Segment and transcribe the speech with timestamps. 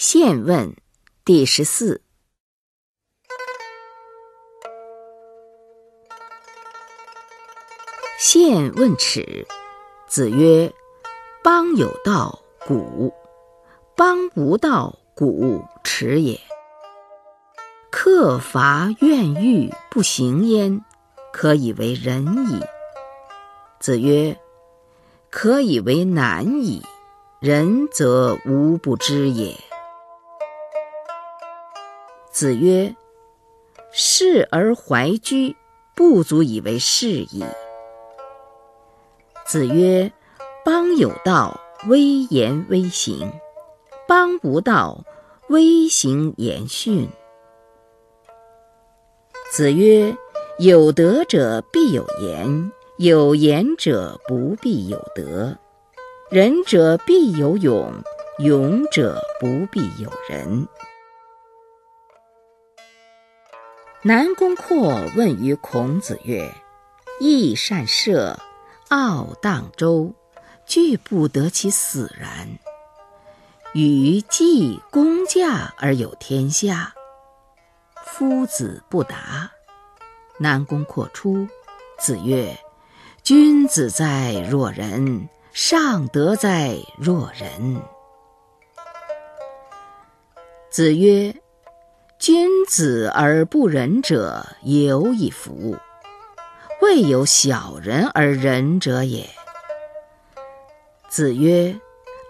[0.00, 0.76] 现问
[1.24, 2.02] 第十四。
[8.16, 9.44] 宪问耻，
[10.06, 10.72] 子曰
[11.42, 13.12] ：“邦有道，古；
[13.96, 16.40] 邦无道，古耻也。
[17.90, 20.84] 克伐怨欲不行焉，
[21.32, 22.60] 可以为仁矣。”
[23.80, 24.38] 子曰
[25.28, 26.84] ：“可以为难矣。
[27.40, 29.56] 仁则无不知也。”
[32.38, 32.94] 子曰
[33.90, 35.56] ：“事而怀居，
[35.96, 37.44] 不足以为是矣。”
[39.44, 40.12] 子曰
[40.64, 43.28] ：“邦有道，威严威行；
[44.06, 45.04] 邦无道，
[45.48, 47.08] 威行严训。”
[49.50, 50.16] 子曰
[50.60, 55.56] ：“有德者必有言，有言者不必有德；
[56.30, 57.92] 仁者必有勇，
[58.38, 60.68] 勇者不必有仁。”
[64.02, 66.54] 南宫括问于孔子曰
[67.18, 68.38] ：“益善射，
[68.90, 70.14] 傲荡周，
[70.64, 72.48] 惧不得其死然。
[73.74, 76.94] 禹既公驾而有天下。”
[78.06, 79.50] 夫子不答。
[80.38, 81.48] 南宫括出，
[81.98, 82.56] 子曰
[83.24, 87.82] ：“君子在若人，尚德在若人。”
[90.70, 91.34] 子曰。
[92.18, 95.76] 君子而不仁者有以服，
[96.82, 99.30] 未有小人而仁者也。
[101.08, 101.78] 子曰：“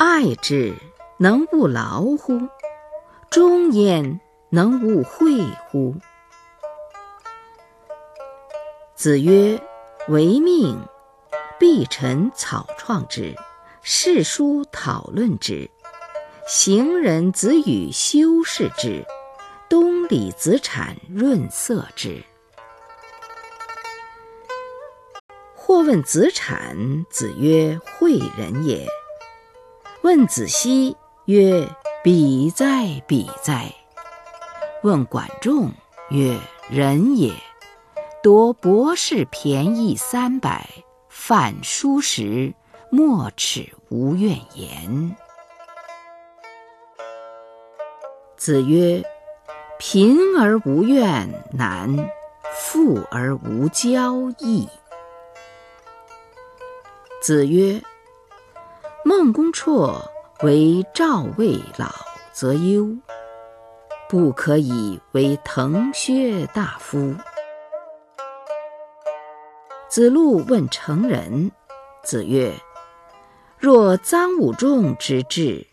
[0.00, 0.74] 爱之，
[1.18, 2.48] 能勿劳乎？
[3.28, 5.96] 忠焉，能勿惠乎？”
[8.96, 9.60] 子曰
[10.08, 10.80] ：“唯命，
[11.60, 13.34] 必臣草创之，
[13.82, 15.70] 世书讨论之，
[16.48, 19.04] 行人子语修饰之。”
[19.74, 22.22] 东里子产润色之。
[25.52, 28.86] 或问子产，子曰：“诲人也。”
[30.02, 31.68] 问子西曰
[32.04, 33.74] ：“比哉，比哉！”
[34.84, 35.72] 问管仲
[36.10, 36.38] 曰
[36.70, 37.34] ：“人也。”
[38.22, 40.70] 夺博士便宜三百，
[41.08, 42.54] 反书时，
[42.92, 45.16] 莫齿无怨言。
[48.36, 49.02] 子曰。
[49.78, 52.10] 贫而无怨难，
[52.54, 54.68] 富而无骄易。
[57.20, 57.82] 子曰
[59.04, 60.00] ：“孟公绰
[60.42, 61.88] 为赵魏老
[62.32, 62.96] 则忧，
[64.08, 67.14] 不可以为滕薛大夫。”
[69.90, 71.50] 子路问成人，
[72.02, 72.54] 子曰
[73.58, 75.66] ：“若臧武仲之志，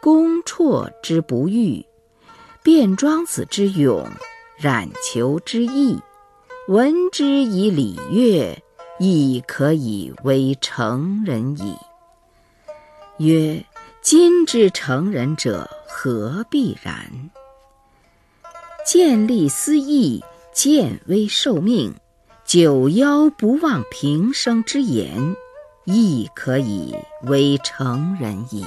[0.00, 1.84] 公绰之不欲。”
[2.68, 4.06] 卞庄子之勇，
[4.58, 5.98] 冉求之义，
[6.68, 8.62] 闻之以礼乐，
[8.98, 11.74] 亦可以为成人矣。
[13.16, 13.64] 曰：
[14.02, 17.30] 今之成人者，何必然？
[18.84, 21.94] 见利思义，见危受命，
[22.44, 25.34] 九夭不忘平生之言，
[25.84, 28.66] 亦可以为成人矣。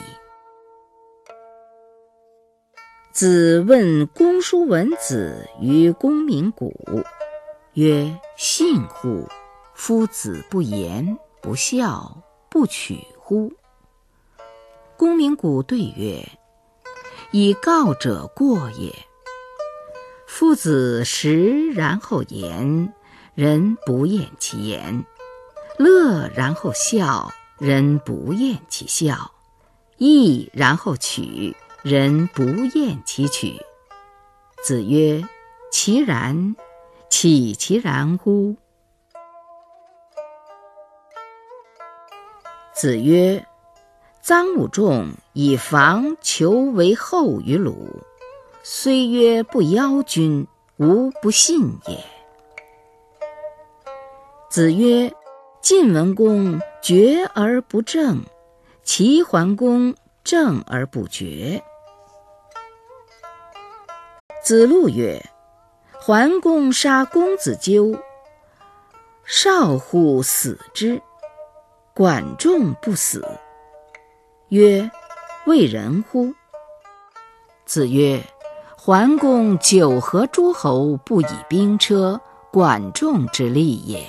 [3.11, 7.03] 子问公叔文子于公明谷，
[7.73, 9.27] 曰：“信乎？
[9.75, 13.51] 夫子不言，不孝，不取乎？”
[14.95, 16.25] 公明谷对曰
[17.31, 18.95] ：“以告者过也。
[20.25, 22.93] 夫子食然后言，
[23.35, 25.03] 人不厌其言；
[25.77, 29.31] 乐然后笑，人不厌其笑；
[29.97, 31.53] 义然后取。”
[31.83, 33.59] 人不厌其取。
[34.63, 35.23] 子曰
[35.73, 36.55] ：“其然，
[37.09, 38.55] 岂其然乎？”
[42.71, 43.47] 子曰
[44.23, 48.03] ：“臧武仲以防求为后于鲁，
[48.61, 50.45] 虽曰不邀君，
[50.77, 52.05] 吾不信也。”
[54.51, 55.11] 子曰
[55.63, 58.21] ：“晋文公决而不正，
[58.83, 61.63] 齐桓公正而不决。”
[64.43, 65.23] 子路曰
[66.01, 67.95] ：“桓公杀公子纠，
[69.23, 70.99] 少乎死之。
[71.93, 73.23] 管仲不死，
[74.49, 74.89] 曰
[75.45, 76.33] ：‘为人乎？’”
[77.65, 78.23] 子曰
[78.75, 82.19] ：“桓公九合诸侯，不以兵车，
[82.51, 84.03] 管仲之利也。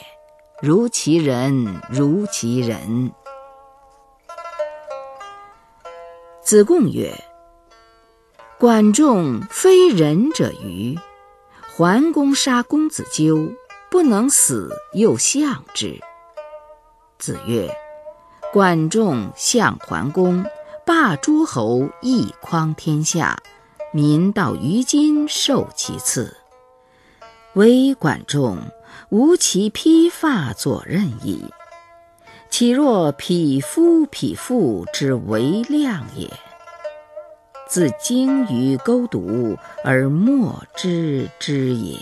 [0.62, 3.12] 如其人，如其人。”
[6.40, 7.12] 子贡曰。
[8.62, 10.96] 管仲非仁者愚。
[11.74, 13.50] 桓公杀公子纠，
[13.90, 15.98] 不能死，又相之。
[17.18, 17.68] 子曰
[18.54, 20.46] ：“管仲相桓公，
[20.86, 23.36] 霸诸侯，一匡天下，
[23.92, 26.36] 民到于今受其赐。
[27.54, 28.58] 唯管仲
[29.08, 31.46] 无其披发作任矣，
[32.48, 36.30] 岂若匹夫匹妇之为量也？”
[37.72, 41.98] 自精于钩笃而莫知之也。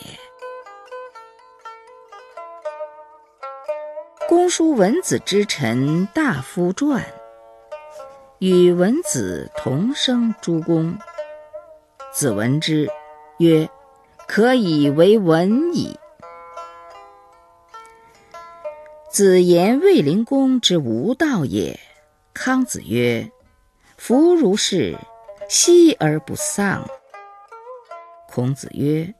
[4.28, 7.05] 公叔文子之臣大夫传，
[8.40, 10.99] 与文子同生诸公。
[12.12, 12.90] 子闻之，
[13.38, 13.70] 曰
[14.26, 15.96] ：“可以为文矣。”
[19.08, 21.78] 子言卫灵公之无道也。
[22.34, 23.31] 康子曰
[23.96, 24.99] ：“夫如是。”
[25.50, 26.88] 息而不丧。
[28.29, 29.12] 孔子曰：“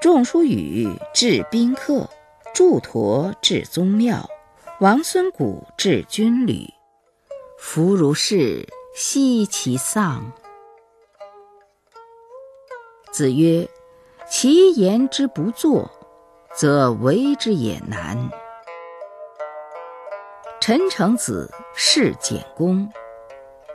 [0.00, 2.08] 仲叔宇治宾客，
[2.54, 4.30] 祝陀治宗庙，
[4.78, 6.72] 王孙谷治军旅。
[7.58, 10.30] 夫如是，息其丧。”
[13.10, 13.68] 子曰
[14.30, 15.90] ：“其言之不作，
[16.54, 18.30] 则为之也难。”
[20.62, 22.88] 陈成子弑简公。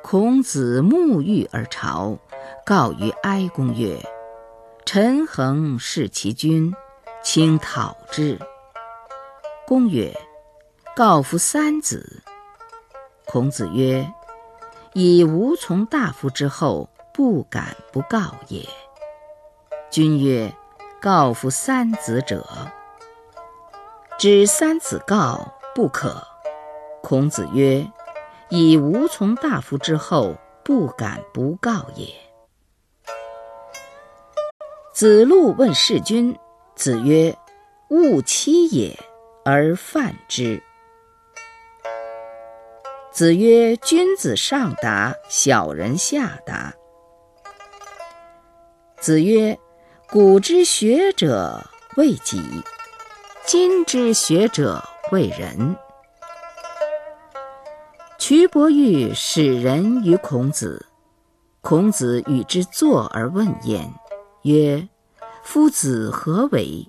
[0.01, 2.17] 孔子沐浴而朝，
[2.65, 4.01] 告于哀公曰
[4.85, 6.73] ：“陈恒弑其君，
[7.21, 8.39] 请讨之。”
[9.67, 10.17] 公曰
[10.95, 12.23] ：“告夫三子。”
[13.27, 14.11] 孔子曰
[14.93, 18.67] ：“以无从大夫之后，不敢不告也。”
[19.91, 20.51] 君曰
[20.99, 22.47] ：“告夫三子者，
[24.17, 26.25] 知三子告不可。”
[27.03, 27.87] 孔子曰。
[28.49, 32.07] 以无从大夫之后，不敢不告也。
[34.91, 36.35] 子路问弑君，
[36.75, 37.37] 子曰
[37.89, 38.97] ：“勿欺也，
[39.45, 40.61] 而犯之。”
[43.13, 46.73] 子曰：“君子上达，小人下达。”
[48.99, 49.57] 子曰
[50.09, 51.63] ：“古之学者
[51.97, 52.41] 为己，
[53.45, 55.77] 今之学者为人。”
[58.29, 60.85] 蘧伯玉使人于孔子，
[61.61, 63.91] 孔子与之坐而问焉，
[64.43, 64.87] 曰
[65.41, 66.87] ：“夫子何为？”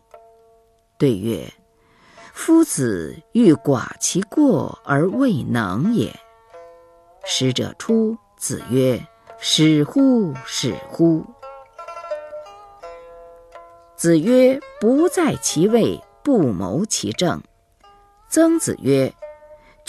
[1.00, 1.50] 对曰
[2.34, 6.14] ：“夫子欲寡其过而未能也。”
[7.24, 9.02] 使者出，子曰
[9.40, 10.34] ：“使乎！
[10.44, 11.24] 使乎！”
[13.96, 17.42] 子曰：“不在其位，不谋其政。”
[18.28, 19.14] 曾子曰。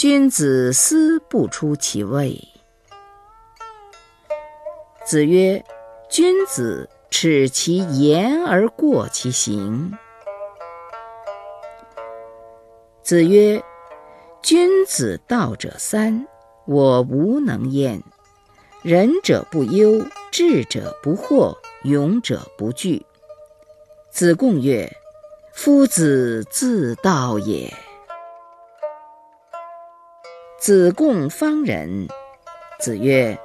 [0.01, 2.47] 君子思不出其位。
[5.05, 5.63] 子曰
[6.09, 9.93] ：“君子耻其言而过其行。”
[13.05, 13.63] 子曰
[14.41, 16.25] ：“君子道者三，
[16.65, 18.01] 我无能焉。
[18.81, 23.05] 仁者不忧，智者不惑，勇者不惧。”
[24.09, 24.91] 子贡曰
[25.53, 27.71] ：“夫子自道也。”
[30.61, 32.07] 子贡方人。
[32.79, 33.39] 子曰：“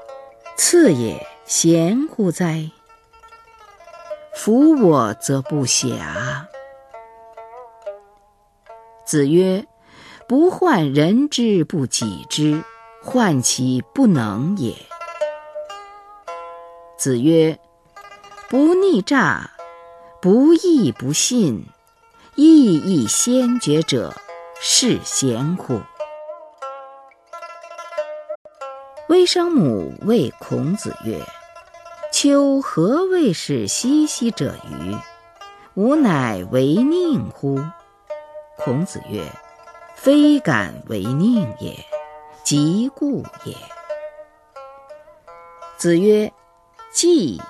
[0.55, 2.71] 次也，贤乎哉？
[4.35, 6.45] 夫我则不暇。”
[9.07, 9.67] 子曰
[10.29, 12.63] ：“不患人之不己知，
[13.03, 14.77] 患其不能也。”
[16.99, 17.59] 子曰
[18.51, 19.53] ：“不逆诈，
[20.21, 21.65] 不义不信，
[22.35, 24.13] 义亦先觉者，
[24.61, 25.81] 是贤乎？”
[29.09, 31.21] 微生母谓孔子曰
[32.13, 34.97] ：“秋何谓是兮兮者于？
[35.75, 37.57] 吾乃为佞乎？”
[38.59, 39.23] 孔子曰
[39.95, 41.77] ：“非敢为佞也，
[42.43, 43.55] 即故也。”
[45.79, 46.33] 子曰
[46.93, 47.41] ：“季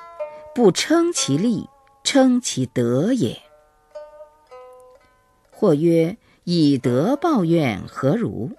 [0.54, 1.70] 不称其利，
[2.04, 3.40] 称其德也。”
[5.50, 8.50] 或曰：“以德报怨，何如？”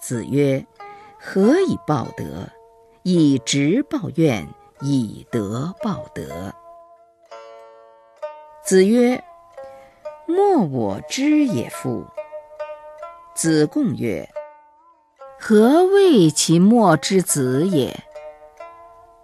[0.00, 0.64] 子曰。
[1.22, 2.48] 何以报德？
[3.02, 4.48] 以直报怨，
[4.80, 6.50] 以德报德。
[8.64, 9.22] 子曰
[10.26, 12.06] ：“莫我知也夫。”
[13.36, 14.26] 子贡曰
[15.38, 17.94] ：“何谓其莫之子也？”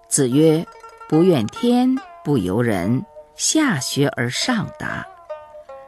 [0.07, 0.67] 子曰
[1.09, 5.07] ：“不怨天，不尤人，下学而上达。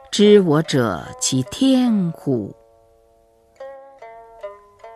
[0.09, 2.55] 知我者，其天乎？”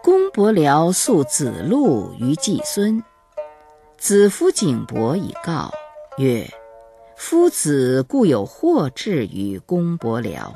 [0.03, 3.01] 公伯僚诉子路于季孙，
[3.97, 5.71] 子夫景伯以告
[6.17, 6.45] 曰
[7.15, 10.55] ：“夫子固有惑志于公伯僚，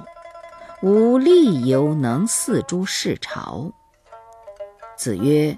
[0.81, 3.71] 吾力犹能四诸事朝。”
[4.99, 5.55] 子曰：“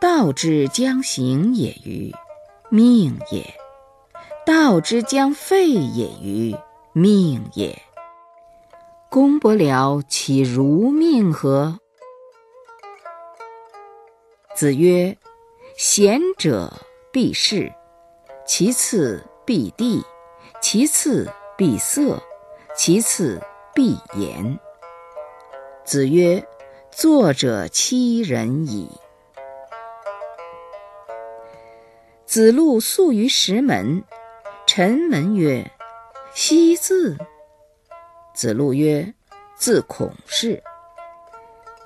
[0.00, 2.14] 道之将行也于
[2.70, 3.44] 命也，
[4.46, 6.56] 道之将废也于
[6.92, 7.82] 命也。
[9.10, 11.80] 公伯僚其如命何？”
[14.62, 15.18] 子曰
[15.76, 16.72] ：“贤者。”
[17.10, 17.74] 必事，
[18.46, 20.04] 其次必地，
[20.60, 22.22] 其次必色，
[22.76, 23.42] 其次
[23.74, 24.60] 必言。
[25.84, 26.46] 子曰
[26.94, 28.88] ：“作者欺人矣。”
[32.24, 34.04] 子路宿于石门，
[34.64, 35.72] 臣闻曰
[36.34, 37.18] ：“昔字。”
[38.32, 39.12] 子路曰
[39.58, 40.62] ：“字孔氏。”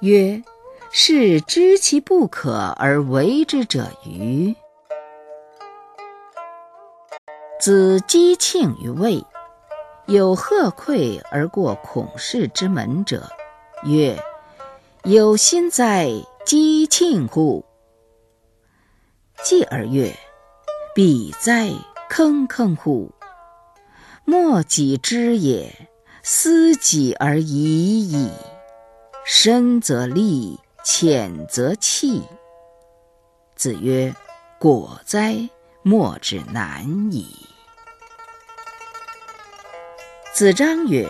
[0.01, 0.43] 曰
[0.99, 4.57] ：“是知其不可而为之者欤？”
[7.61, 9.23] 子姬庆于魏，
[10.07, 13.29] 有贺馈而过孔氏之门者，
[13.85, 14.19] 曰
[15.05, 16.09] ：“有心哉，
[16.47, 17.63] 姬庆乎！”
[19.45, 20.17] 继而曰
[20.97, 21.69] ：“彼哉，
[22.09, 23.13] 坑坑乎！
[24.25, 25.91] 莫己知也，
[26.23, 28.31] 思己而已矣。
[29.27, 32.23] 深则利，浅则弃。”
[33.57, 34.15] 子曰
[34.57, 35.51] ：“果哉，
[35.83, 37.27] 莫之难矣。”
[40.33, 41.09] 子张曰：“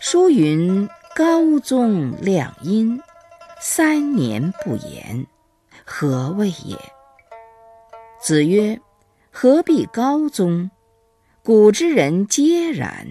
[0.00, 2.98] 书云高宗亮阴，
[3.60, 5.26] 三年不言，
[5.84, 6.78] 何谓也？”
[8.22, 8.80] 子曰
[9.30, 10.70] ：“何必高宗？
[11.42, 13.06] 古之人皆然。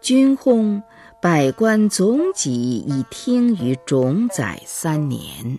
[0.00, 0.82] 君薨，
[1.24, 5.58] 百官总己以听于冢宰三年。”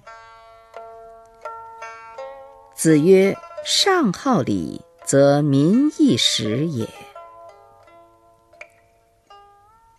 [2.77, 6.87] 子曰：“上好礼，则民易时也。”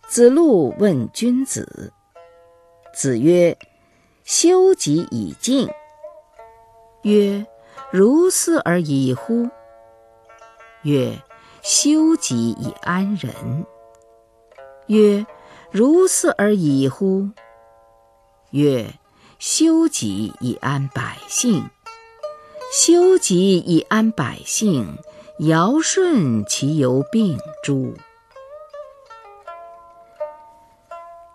[0.07, 1.91] 子路问君子。
[2.93, 3.57] 子曰
[4.23, 5.69] ：“修己以敬。”
[7.03, 7.45] 曰
[7.91, 9.49] ：“如斯而已乎？”
[10.83, 11.21] 曰
[11.61, 13.65] ：“修己以安人。”
[14.87, 15.25] 曰
[15.71, 17.29] ：“如斯而已乎？”
[18.51, 18.93] 曰
[19.39, 21.69] ：“修己以安百姓。”
[22.69, 24.97] 修己以安百姓，
[25.39, 27.93] 尧舜其犹病诸？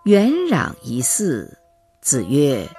[0.03, 1.49] 元攘一嗣，
[2.01, 2.69] 子曰：“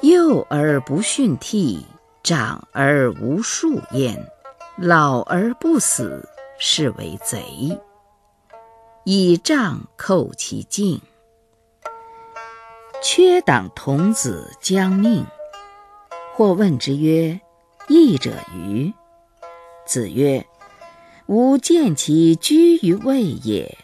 [0.00, 1.84] 幼而不训悌，
[2.22, 4.16] 长而无数焉，
[4.78, 6.26] 老而不死，
[6.58, 7.78] 是为贼。
[9.04, 11.00] 以杖扣其颈。”
[13.02, 15.24] 缺党童子将命，
[16.34, 17.40] 或问之曰
[17.88, 18.92] ：“义者欤？”
[19.86, 20.46] 子曰
[21.26, 23.78] ：“吾见其居于位也。”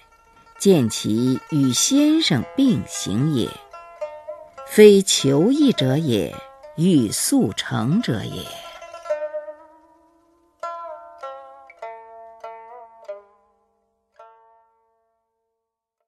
[0.57, 3.51] 见其与先生并行也，
[4.67, 6.35] 非求义者也，
[6.77, 8.43] 欲速成者也。